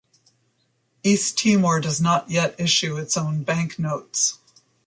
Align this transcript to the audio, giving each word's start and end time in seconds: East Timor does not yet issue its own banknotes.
East 1.03 1.37
Timor 1.37 1.79
does 1.79 2.01
not 2.01 2.27
yet 2.27 2.55
issue 2.59 2.97
its 2.97 3.15
own 3.15 3.43
banknotes. 3.43 4.39